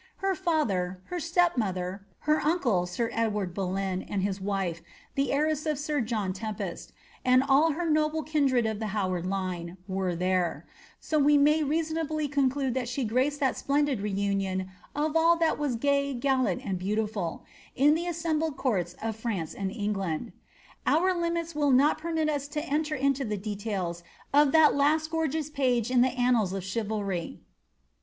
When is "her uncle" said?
1.59-2.87